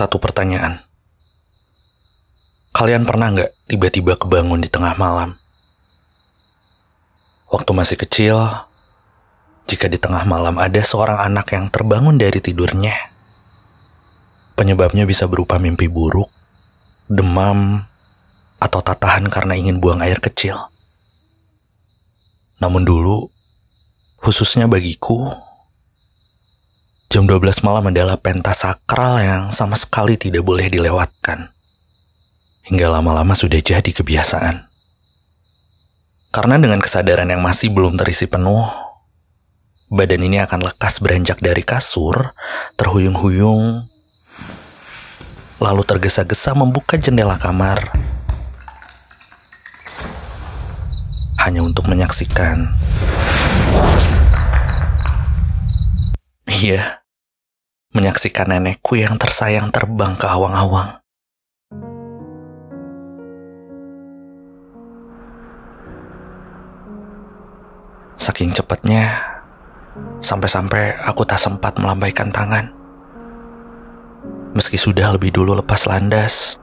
[0.00, 0.80] Satu pertanyaan.
[2.72, 5.36] Kalian pernah nggak tiba-tiba kebangun di tengah malam?
[7.52, 8.40] Waktu masih kecil,
[9.68, 12.96] jika di tengah malam ada seorang anak yang terbangun dari tidurnya,
[14.56, 16.32] penyebabnya bisa berupa mimpi buruk,
[17.04, 17.84] demam,
[18.56, 20.72] atau tatahan karena ingin buang air kecil.
[22.56, 23.28] Namun dulu,
[24.16, 25.28] khususnya bagiku,
[27.10, 31.50] jam 12 malam adalah pentas sakral yang sama sekali tidak boleh dilewatkan.
[32.70, 34.70] Hingga lama-lama sudah jadi kebiasaan.
[36.30, 38.62] Karena dengan kesadaran yang masih belum terisi penuh,
[39.90, 42.30] badan ini akan lekas beranjak dari kasur,
[42.78, 43.90] terhuyung-huyung,
[45.58, 47.90] lalu tergesa-gesa membuka jendela kamar.
[51.42, 52.70] Hanya untuk menyaksikan.
[56.46, 56.99] Iya,
[57.90, 61.02] menyaksikan nenekku yang tersayang terbang ke awang-awang.
[68.14, 69.10] Saking cepatnya,
[70.22, 72.70] sampai-sampai aku tak sempat melambaikan tangan.
[74.54, 76.62] Meski sudah lebih dulu lepas landas,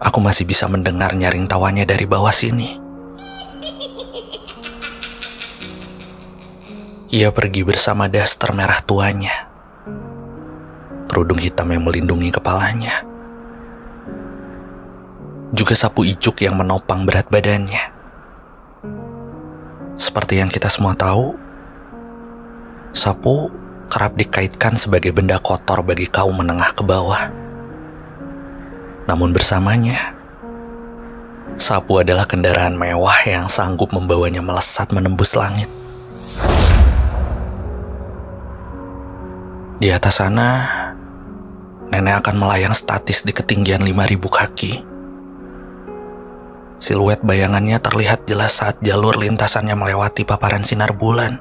[0.00, 2.80] aku masih bisa mendengar nyaring tawanya dari bawah sini.
[7.12, 9.49] Ia pergi bersama daster merah tuanya.
[11.20, 13.04] Kerudung hitam yang melindungi kepalanya.
[15.52, 17.92] Juga sapu icuk yang menopang berat badannya.
[20.00, 21.36] Seperti yang kita semua tahu,
[22.96, 23.52] sapu
[23.92, 27.28] kerap dikaitkan sebagai benda kotor bagi kaum menengah ke bawah.
[29.04, 30.16] Namun bersamanya,
[31.60, 35.68] sapu adalah kendaraan mewah yang sanggup membawanya melesat menembus langit.
[39.80, 40.48] Di atas sana,
[41.90, 44.72] nenek akan melayang statis di ketinggian 5000 kaki
[46.80, 51.36] Siluet bayangannya terlihat jelas saat jalur lintasannya melewati paparan sinar bulan.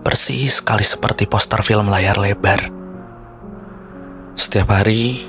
[0.00, 2.72] Persis sekali seperti poster film layar lebar.
[4.32, 5.28] Setiap hari,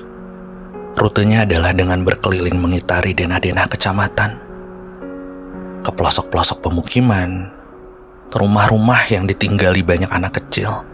[0.95, 4.31] rutenya adalah dengan berkeliling mengitari denah-denah kecamatan.
[5.83, 7.51] Ke pelosok-pelosok pemukiman,
[8.31, 10.87] ke rumah-rumah yang ditinggali banyak anak kecil.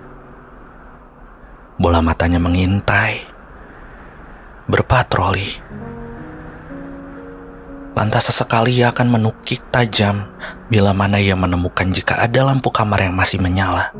[1.73, 3.25] Bola matanya mengintai,
[4.69, 5.73] berpatroli
[7.93, 10.25] Lantas sesekali ia akan menukik tajam
[10.65, 13.93] bila mana ia menemukan jika ada lampu kamar yang masih menyala.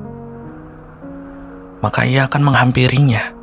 [1.77, 3.37] Maka ia akan menghampirinya.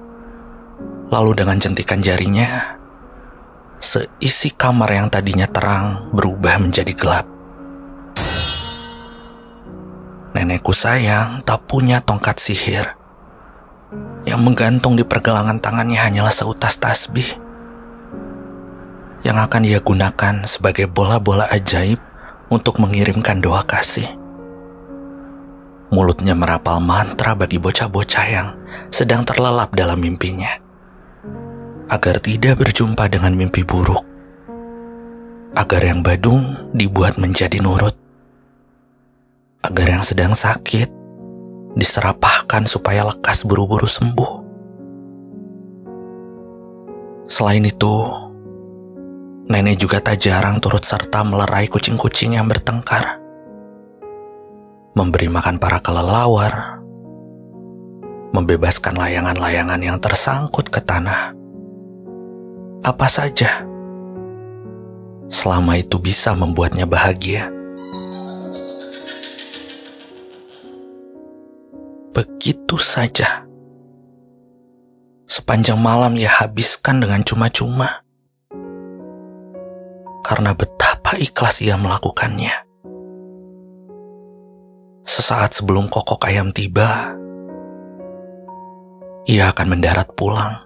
[1.10, 2.78] Lalu dengan jentikan jarinya,
[3.78, 7.26] seisi kamar yang tadinya terang berubah menjadi gelap.
[10.34, 12.99] Nenekku sayang tak punya tongkat sihir.
[14.30, 17.50] Yang menggantung di pergelangan tangannya hanyalah seutas tasbih
[19.20, 22.00] yang akan dia gunakan sebagai bola-bola ajaib
[22.48, 24.08] untuk mengirimkan doa kasih.
[25.90, 28.48] Mulutnya merapal mantra bagi bocah-bocah yang
[28.94, 30.54] sedang terlelap dalam mimpinya,
[31.90, 34.06] agar tidak berjumpa dengan mimpi buruk,
[35.58, 37.98] agar yang badung dibuat menjadi nurut,
[39.66, 40.99] agar yang sedang sakit
[41.74, 44.32] diserapahkan supaya lekas buru-buru sembuh.
[47.30, 47.94] Selain itu,
[49.50, 53.18] Nenek juga tak jarang turut serta melerai kucing-kucing yang bertengkar.
[54.94, 56.78] Memberi makan para kelelawar.
[58.30, 61.34] Membebaskan layangan-layangan yang tersangkut ke tanah.
[62.86, 63.66] Apa saja.
[65.26, 67.50] Selama itu bisa membuatnya bahagia.
[72.20, 73.48] Begitu saja.
[75.24, 78.04] Sepanjang malam ia habiskan dengan cuma-cuma
[80.20, 82.52] karena betapa ikhlas ia melakukannya.
[85.08, 87.16] Sesaat sebelum kokok ayam tiba,
[89.24, 90.60] ia akan mendarat pulang.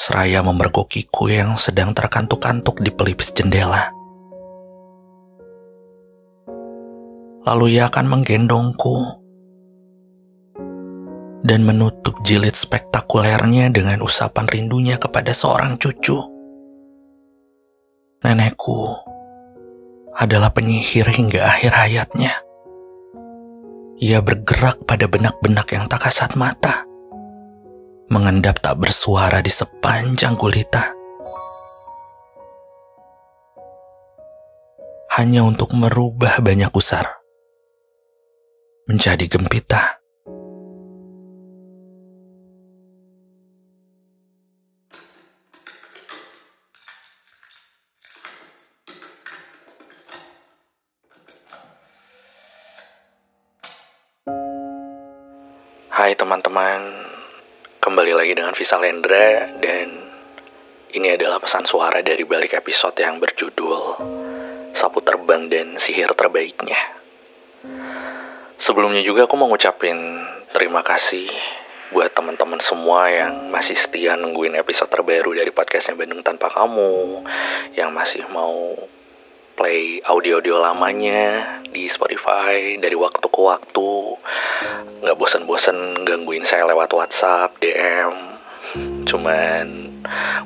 [0.00, 3.97] Seraya memergokiku yang sedang terkantuk-kantuk di pelipis jendela.
[7.48, 9.24] Lalu ia akan menggendongku
[11.48, 16.20] dan menutup jilid spektakulernya dengan usapan rindunya kepada seorang cucu.
[18.20, 19.00] Nenekku
[20.12, 22.36] adalah penyihir hingga akhir hayatnya.
[23.96, 26.84] Ia bergerak pada benak-benak yang tak kasat mata,
[28.12, 30.92] mengendap tak bersuara di sepanjang gulita.
[35.16, 37.17] Hanya untuk merubah banyak usar
[38.88, 40.00] menjadi gempita.
[55.92, 56.80] Hai teman-teman,
[57.84, 60.08] kembali lagi dengan Visa Lendra dan
[60.96, 64.00] ini adalah pesan suara dari balik episode yang berjudul
[64.72, 67.07] Sapu Terbang dan Sihir Terbaiknya.
[68.58, 69.94] Sebelumnya juga aku mau ngucapin
[70.50, 71.30] terima kasih
[71.94, 77.22] buat teman-teman semua yang masih setia nungguin episode terbaru dari podcastnya Bandung Tanpa Kamu,
[77.78, 78.74] yang masih mau
[79.54, 83.90] play audio-audio lamanya di Spotify dari waktu ke waktu.
[85.06, 88.42] Nggak bosan-bosan gangguin saya lewat WhatsApp DM
[89.08, 89.66] cuman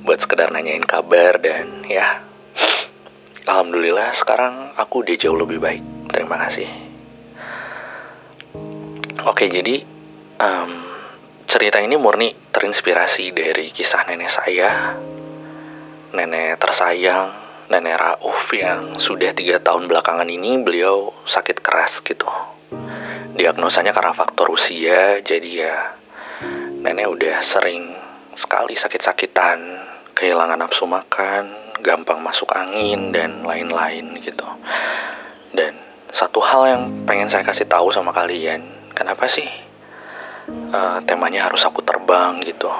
[0.06, 2.22] buat sekedar nanyain kabar dan ya
[3.48, 5.82] Alhamdulillah sekarang aku udah jauh lebih baik.
[6.14, 6.91] Terima kasih
[9.26, 9.82] oke jadi
[10.38, 10.70] um,
[11.46, 14.70] cerita ini murni terinspirasi dari kisah nenek saya
[16.12, 17.42] nenek tersayang
[17.72, 22.28] nenek Rauf yang sudah tiga tahun belakangan ini beliau sakit keras gitu.
[23.32, 25.76] Diagnosanya karena faktor usia, jadi ya
[26.84, 27.96] nenek udah sering
[28.36, 29.80] sekali sakit-sakitan,
[30.12, 34.44] kehilangan nafsu makan, gampang masuk angin dan lain-lain gitu.
[35.56, 35.72] Dan
[36.12, 39.48] satu hal yang pengen saya kasih tahu sama kalian, kenapa sih
[40.72, 42.70] uh, temanya harus aku terbang gitu?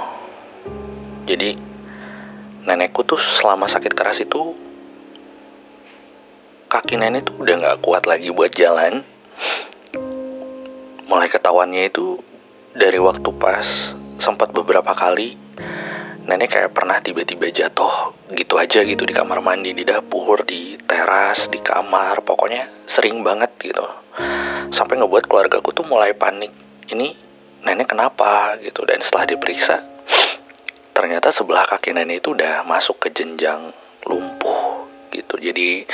[1.26, 1.56] Jadi
[2.62, 4.54] nenekku tuh selama sakit keras itu
[6.72, 9.04] kaki nenek tuh udah nggak kuat lagi buat jalan.
[11.04, 12.16] Mulai ketahuannya itu
[12.72, 15.36] dari waktu pas sempat beberapa kali
[16.22, 21.50] nenek kayak pernah tiba-tiba jatuh gitu aja gitu di kamar mandi, di dapur, di teras,
[21.50, 23.84] di kamar, pokoknya sering banget gitu.
[24.70, 26.54] Sampai ngebuat keluargaku tuh mulai panik.
[26.86, 27.08] Ini
[27.66, 29.92] nenek kenapa gitu dan setelah diperiksa
[30.92, 33.72] ternyata sebelah kaki nenek itu udah masuk ke jenjang
[34.04, 35.40] lumpuh gitu.
[35.40, 35.88] Jadi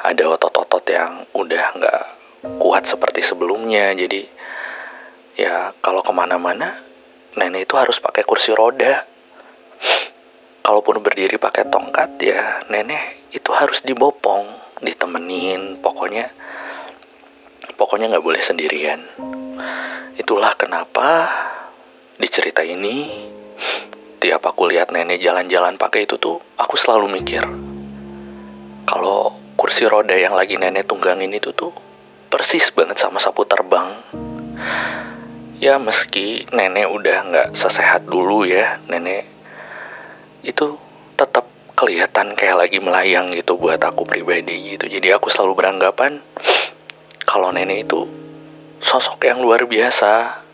[0.00, 2.02] ada otot-otot yang udah nggak
[2.62, 3.92] kuat seperti sebelumnya.
[3.92, 4.22] Jadi
[5.36, 6.78] ya kalau ke mana-mana
[7.34, 9.04] nenek itu harus pakai kursi roda.
[10.62, 14.50] Kalaupun berdiri pakai tongkat ya nenek itu harus dibopong,
[14.82, 16.30] ditemenin, pokoknya
[17.76, 19.00] pokoknya nggak boleh sendirian.
[20.16, 21.28] Itulah kenapa
[22.16, 23.28] di cerita ini
[24.18, 27.44] tiap aku lihat nenek jalan-jalan pakai itu tuh aku selalu mikir
[28.88, 31.74] kalau kursi roda yang lagi nenek tunggangin itu tuh
[32.30, 33.98] persis banget sama sapu terbang.
[35.56, 39.24] Ya meski nenek udah nggak sesehat dulu ya, nenek
[40.44, 40.76] itu
[41.16, 44.86] tetap kelihatan kayak lagi melayang gitu buat aku pribadi gitu.
[44.86, 46.20] Jadi aku selalu beranggapan
[47.28, 48.06] kalau nenek itu
[48.80, 50.46] sosok yang luar biasa.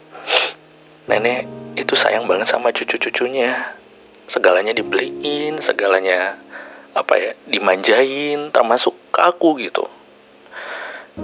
[1.07, 1.47] Nenek
[1.79, 3.77] itu sayang banget sama cucu-cucunya.
[4.27, 6.41] Segalanya dibeliin, segalanya
[6.93, 9.89] apa ya dimanjain termasuk ke aku gitu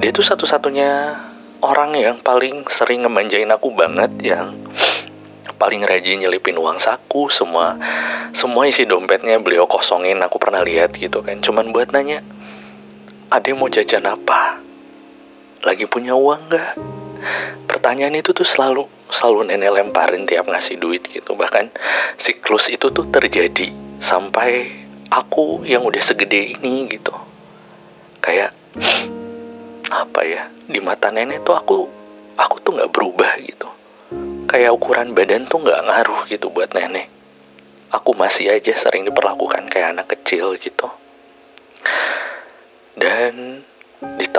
[0.00, 1.16] dia tuh satu-satunya
[1.60, 4.56] orang yang paling sering ngemanjain aku banget yang
[5.60, 7.76] paling rajin nyelipin uang saku semua
[8.32, 12.24] semua isi dompetnya beliau kosongin aku pernah lihat gitu kan cuman buat nanya
[13.28, 14.57] ada mau jajan apa
[15.62, 16.72] lagi punya uang nggak?
[17.66, 21.34] Pertanyaan itu tuh selalu selalu nenek lemparin tiap ngasih duit gitu.
[21.34, 21.74] Bahkan
[22.20, 24.70] siklus itu tuh terjadi sampai
[25.10, 27.14] aku yang udah segede ini gitu.
[28.22, 28.54] Kayak
[29.88, 31.76] apa ya di mata nenek tuh aku
[32.38, 33.68] aku tuh nggak berubah gitu.
[34.48, 37.10] Kayak ukuran badan tuh nggak ngaruh gitu buat nenek.
[37.88, 40.92] Aku masih aja sering diperlakukan kayak anak kecil gitu.
[42.98, 43.64] Dan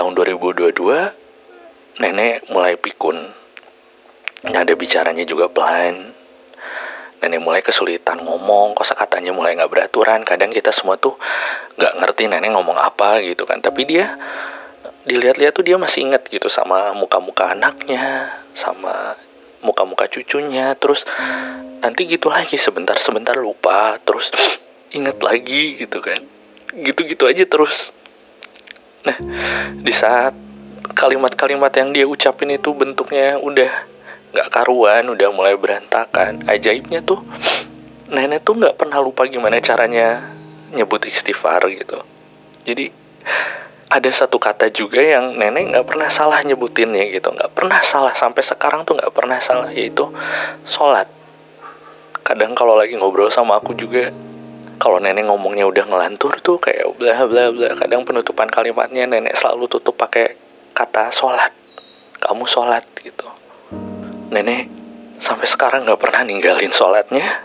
[0.00, 3.20] tahun 2022 nenek mulai pikun
[4.48, 6.16] nada bicaranya juga pelan
[7.20, 10.24] nenek mulai kesulitan ngomong, kosa katanya mulai nggak beraturan.
[10.24, 11.20] Kadang kita semua tuh
[11.76, 13.60] nggak ngerti nenek ngomong apa gitu kan.
[13.60, 14.16] Tapi dia
[15.04, 19.20] dilihat-lihat tuh dia masih inget gitu sama muka-muka anaknya, sama
[19.60, 20.72] muka-muka cucunya.
[20.80, 21.04] Terus
[21.84, 24.32] nanti gitu lagi sebentar-sebentar lupa, terus
[24.96, 26.24] inget lagi gitu kan.
[26.72, 27.92] Gitu-gitu aja terus.
[29.00, 29.16] Nah,
[29.80, 30.36] di saat
[30.92, 33.88] kalimat-kalimat yang dia ucapin itu bentuknya udah
[34.30, 37.18] nggak karuan udah mulai berantakan ajaibnya tuh
[38.10, 40.34] nenek tuh nggak pernah lupa gimana caranya
[40.70, 41.98] nyebut istighfar gitu.
[42.66, 42.90] Jadi
[43.90, 47.34] ada satu kata juga yang nenek nggak pernah salah nyebutinnya gitu.
[47.34, 50.06] Nggak pernah salah sampai sekarang tuh nggak pernah salah yaitu
[50.66, 51.10] sholat.
[52.22, 54.14] Kadang kalau lagi ngobrol sama aku juga
[54.80, 59.68] kalau nenek ngomongnya udah ngelantur tuh kayak bla bla bla kadang penutupan kalimatnya nenek selalu
[59.68, 60.34] tutup pakai
[60.72, 61.52] kata sholat
[62.16, 63.28] kamu sholat gitu
[64.32, 64.80] nenek
[65.20, 67.44] sampai sekarang nggak pernah ninggalin sholatnya.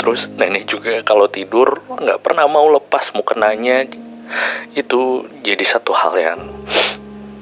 [0.00, 3.84] Terus nenek juga kalau tidur nggak pernah mau lepas mukenanya.
[4.72, 6.40] Itu jadi satu hal yang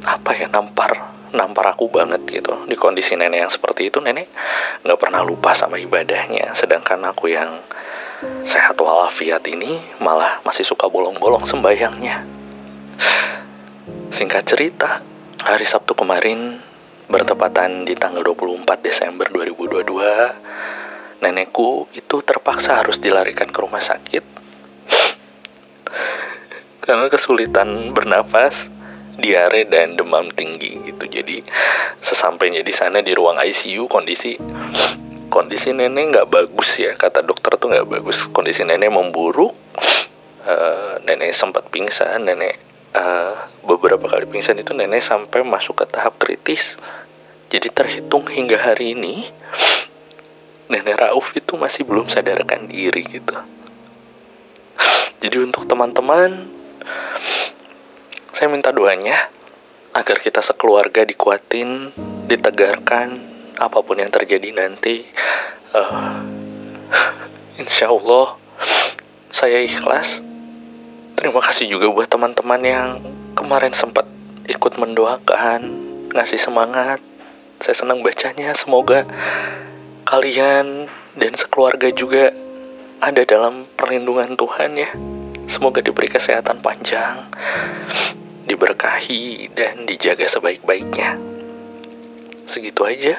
[0.02, 4.32] apa ya nampar nampar aku banget gitu di kondisi nenek yang seperti itu nenek
[4.80, 7.60] nggak pernah lupa sama ibadahnya sedangkan aku yang
[8.42, 12.26] sehat walafiat ini malah masih suka bolong-bolong sembayangnya
[14.10, 15.00] singkat cerita
[15.42, 16.58] hari Sabtu kemarin
[17.06, 24.24] bertepatan di tanggal 24 Desember 2022 nenekku itu terpaksa harus dilarikan ke rumah sakit
[26.88, 28.72] karena kesulitan bernafas
[29.18, 31.04] diare dan demam tinggi gitu.
[31.10, 31.42] Jadi
[32.00, 34.38] sesampainya di sana di ruang ICU kondisi
[35.28, 38.26] kondisi nenek nggak bagus ya kata dokter tuh nggak bagus.
[38.32, 39.54] Kondisi nenek memburuk.
[40.48, 42.56] Uh, nenek sempat pingsan, nenek
[42.96, 46.80] uh, beberapa kali pingsan itu nenek sampai masuk ke tahap kritis.
[47.52, 49.28] Jadi terhitung hingga hari ini
[50.72, 53.36] nenek Rauf itu masih belum sadarkan diri gitu.
[55.18, 56.48] Jadi untuk teman-teman
[58.32, 59.32] saya minta doanya
[59.96, 61.90] agar kita sekeluarga dikuatin,
[62.30, 65.04] ditegarkan, apa pun yang terjadi nanti.
[65.74, 66.22] Uh,
[67.58, 68.38] insya Allah
[69.34, 70.22] saya ikhlas.
[71.18, 72.88] Terima kasih juga buat teman-teman yang
[73.34, 74.06] kemarin sempat
[74.46, 75.60] ikut mendoakan,
[76.14, 77.02] ngasih semangat.
[77.58, 78.54] Saya senang bacanya.
[78.54, 79.02] Semoga
[80.06, 80.86] kalian
[81.18, 82.30] dan sekeluarga juga
[83.02, 84.90] ada dalam perlindungan Tuhan ya.
[85.50, 87.26] Semoga diberi kesehatan panjang
[88.48, 91.27] diberkahi dan dijaga sebaik-baiknya.
[92.48, 93.14] Segitu aja.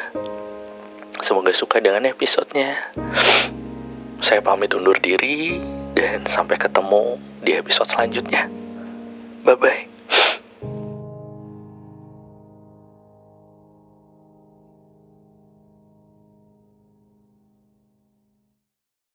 [1.22, 2.90] Semoga suka dengan episodenya.
[4.26, 5.62] Saya pamit undur diri
[5.94, 8.50] dan sampai ketemu di episode selanjutnya.
[9.46, 9.99] Bye bye.